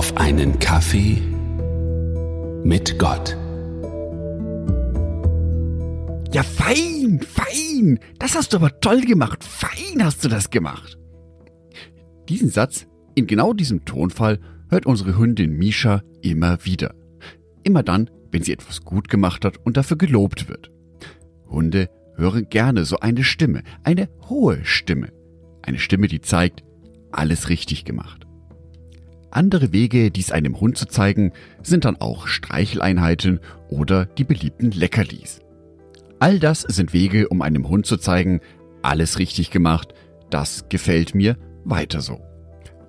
[0.00, 1.20] auf einen Kaffee
[2.64, 3.36] mit Gott.
[6.32, 8.00] Ja, fein, fein.
[8.18, 9.44] Das hast du aber toll gemacht.
[9.44, 10.96] Fein hast du das gemacht.
[12.30, 14.38] Diesen Satz in genau diesem Tonfall
[14.70, 16.94] hört unsere Hündin Misha immer wieder.
[17.62, 20.70] Immer dann, wenn sie etwas gut gemacht hat und dafür gelobt wird.
[21.46, 25.12] Hunde hören gerne so eine Stimme, eine hohe Stimme.
[25.60, 26.64] Eine Stimme, die zeigt,
[27.12, 28.29] alles richtig gemacht.
[29.30, 35.40] Andere Wege, dies einem Hund zu zeigen, sind dann auch Streicheleinheiten oder die beliebten Leckerlis.
[36.18, 38.40] All das sind Wege, um einem Hund zu zeigen,
[38.82, 39.94] alles richtig gemacht,
[40.30, 42.20] das gefällt mir, weiter so.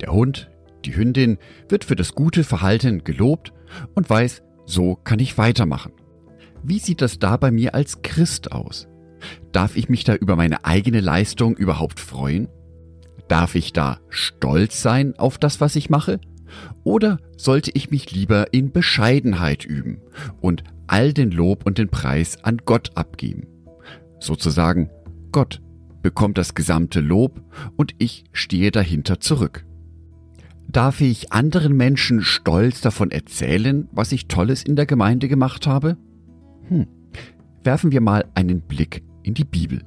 [0.00, 0.50] Der Hund,
[0.84, 3.52] die Hündin, wird für das gute Verhalten gelobt
[3.94, 5.92] und weiß, so kann ich weitermachen.
[6.62, 8.88] Wie sieht das da bei mir als Christ aus?
[9.52, 12.48] Darf ich mich da über meine eigene Leistung überhaupt freuen?
[13.32, 16.20] Darf ich da stolz sein auf das, was ich mache?
[16.84, 20.02] Oder sollte ich mich lieber in Bescheidenheit üben
[20.42, 23.46] und all den Lob und den Preis an Gott abgeben?
[24.20, 24.90] Sozusagen,
[25.32, 25.62] Gott
[26.02, 27.40] bekommt das gesamte Lob
[27.74, 29.64] und ich stehe dahinter zurück.
[30.68, 35.96] Darf ich anderen Menschen stolz davon erzählen, was ich Tolles in der Gemeinde gemacht habe?
[36.68, 36.86] Hm.
[37.64, 39.80] Werfen wir mal einen Blick in die Bibel.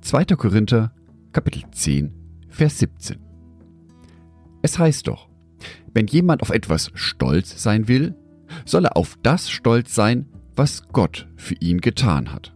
[0.00, 0.24] 2.
[0.24, 0.90] Korinther
[1.34, 2.12] Kapitel 10,
[2.48, 3.18] Vers 17.
[4.62, 5.28] Es heißt doch,
[5.92, 8.14] wenn jemand auf etwas stolz sein will,
[8.64, 12.54] soll er auf das stolz sein, was Gott für ihn getan hat.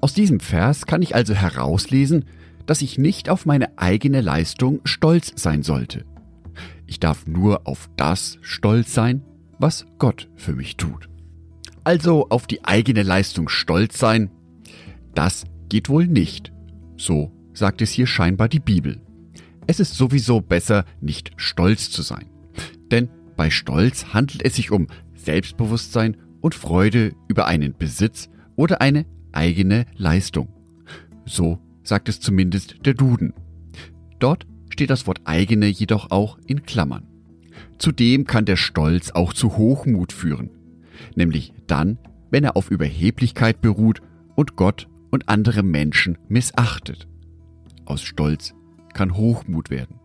[0.00, 2.24] Aus diesem Vers kann ich also herauslesen,
[2.64, 6.06] dass ich nicht auf meine eigene Leistung stolz sein sollte.
[6.86, 9.22] Ich darf nur auf das stolz sein,
[9.58, 11.10] was Gott für mich tut.
[11.84, 14.30] Also auf die eigene Leistung stolz sein,
[15.14, 16.54] das geht wohl nicht.
[16.96, 19.00] So sagt es hier scheinbar die Bibel.
[19.66, 22.26] Es ist sowieso besser, nicht stolz zu sein.
[22.90, 29.06] Denn bei Stolz handelt es sich um Selbstbewusstsein und Freude über einen Besitz oder eine
[29.32, 30.48] eigene Leistung.
[31.24, 33.32] So sagt es zumindest der Duden.
[34.18, 37.06] Dort steht das Wort eigene jedoch auch in Klammern.
[37.78, 40.50] Zudem kann der Stolz auch zu Hochmut führen,
[41.14, 41.98] nämlich dann,
[42.30, 44.02] wenn er auf Überheblichkeit beruht
[44.34, 47.08] und Gott und andere Menschen missachtet.
[47.84, 48.54] Aus Stolz
[48.94, 50.00] kann Hochmut werden.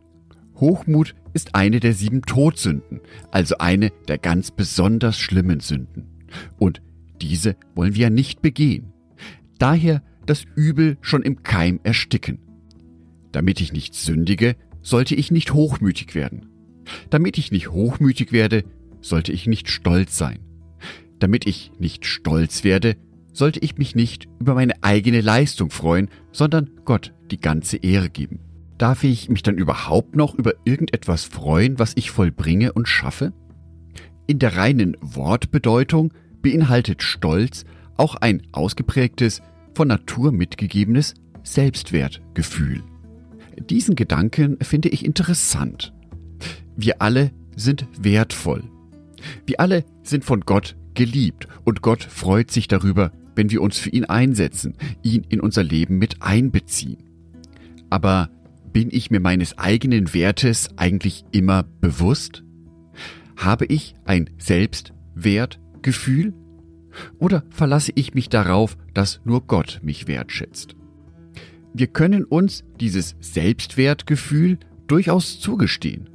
[0.56, 3.02] Hochmut ist eine der sieben Todsünden,
[3.32, 6.08] also eine der ganz besonders schlimmen Sünden.
[6.58, 6.82] Und
[7.22, 8.94] diese wollen wir ja nicht begehen.
[9.60, 12.40] Daher das Übel schon im Keim ersticken.
[13.32, 16.48] Damit ich nicht sündige, sollte ich nicht hochmütig werden.
[17.10, 18.64] Damit ich nicht hochmütig werde,
[19.02, 20.40] sollte ich nicht stolz sein.
[21.20, 22.96] Damit ich nicht stolz werde,
[23.38, 28.40] sollte ich mich nicht über meine eigene Leistung freuen, sondern Gott die ganze Ehre geben.
[28.78, 33.34] Darf ich mich dann überhaupt noch über irgendetwas freuen, was ich vollbringe und schaffe?
[34.26, 37.64] In der reinen Wortbedeutung beinhaltet Stolz
[37.96, 39.42] auch ein ausgeprägtes,
[39.74, 42.82] von Natur mitgegebenes Selbstwertgefühl.
[43.70, 45.94] Diesen Gedanken finde ich interessant.
[46.76, 48.64] Wir alle sind wertvoll.
[49.46, 53.92] Wir alle sind von Gott geliebt und Gott freut sich darüber, wenn wir uns für
[53.92, 56.98] ihn einsetzen, ihn in unser Leben mit einbeziehen.
[57.90, 58.30] Aber
[58.74, 62.44] bin ich mir meines eigenen Wertes eigentlich immer bewusst?
[63.38, 66.34] Habe ich ein Selbstwertgefühl?
[67.20, 70.76] Oder verlasse ich mich darauf, dass nur Gott mich wertschätzt?
[71.74, 76.10] Wir können uns dieses Selbstwertgefühl durchaus zugestehen.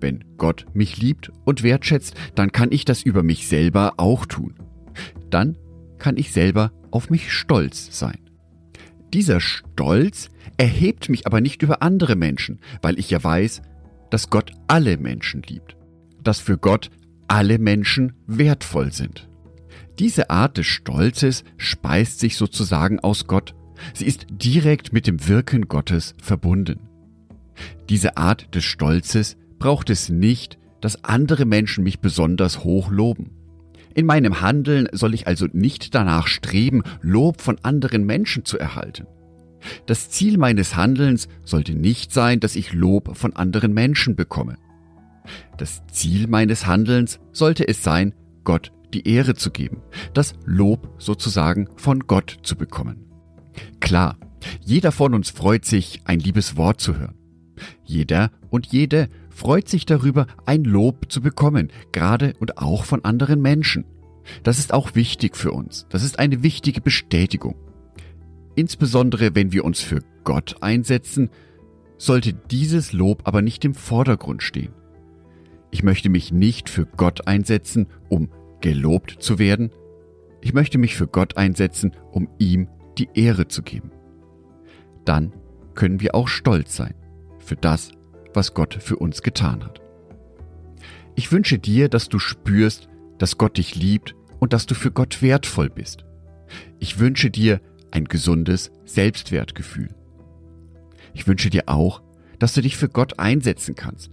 [0.00, 4.54] Wenn Gott mich liebt und wertschätzt, dann kann ich das über mich selber auch tun.
[5.30, 5.56] Dann
[6.02, 8.18] kann ich selber auf mich stolz sein.
[9.14, 13.62] Dieser Stolz erhebt mich aber nicht über andere Menschen, weil ich ja weiß,
[14.10, 15.76] dass Gott alle Menschen liebt,
[16.20, 16.90] dass für Gott
[17.28, 19.28] alle Menschen wertvoll sind.
[20.00, 23.54] Diese Art des Stolzes speist sich sozusagen aus Gott,
[23.94, 26.80] sie ist direkt mit dem Wirken Gottes verbunden.
[27.88, 33.30] Diese Art des Stolzes braucht es nicht, dass andere Menschen mich besonders hoch loben.
[33.94, 39.06] In meinem Handeln soll ich also nicht danach streben, Lob von anderen Menschen zu erhalten.
[39.86, 44.56] Das Ziel meines Handelns sollte nicht sein, dass ich Lob von anderen Menschen bekomme.
[45.56, 49.82] Das Ziel meines Handelns sollte es sein, Gott die Ehre zu geben,
[50.14, 53.06] das Lob sozusagen von Gott zu bekommen.
[53.80, 54.16] Klar,
[54.60, 57.14] jeder von uns freut sich, ein liebes Wort zu hören.
[57.84, 63.40] Jeder und jede freut sich darüber, ein Lob zu bekommen, gerade und auch von anderen
[63.40, 63.84] Menschen.
[64.42, 65.86] Das ist auch wichtig für uns.
[65.88, 67.56] Das ist eine wichtige Bestätigung.
[68.54, 71.30] Insbesondere wenn wir uns für Gott einsetzen,
[71.98, 74.72] sollte dieses Lob aber nicht im Vordergrund stehen.
[75.70, 78.28] Ich möchte mich nicht für Gott einsetzen, um
[78.60, 79.70] gelobt zu werden.
[80.40, 82.68] Ich möchte mich für Gott einsetzen, um ihm
[82.98, 83.90] die Ehre zu geben.
[85.04, 85.32] Dann
[85.74, 86.94] können wir auch stolz sein
[87.38, 87.92] für das,
[88.34, 89.80] was Gott für uns getan hat.
[91.14, 92.88] Ich wünsche dir, dass du spürst,
[93.18, 96.04] dass Gott dich liebt und dass du für Gott wertvoll bist.
[96.78, 99.94] Ich wünsche dir ein gesundes Selbstwertgefühl.
[101.14, 102.02] Ich wünsche dir auch,
[102.38, 104.10] dass du dich für Gott einsetzen kannst.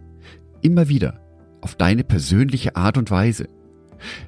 [0.61, 1.21] Immer wieder,
[1.61, 3.47] auf deine persönliche Art und Weise.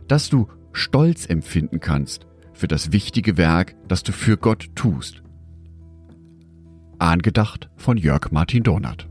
[0.07, 5.21] Dass du Stolz empfinden kannst für das wichtige Werk, das du für Gott tust.
[6.99, 9.10] Angedacht von Jörg Martin Donat.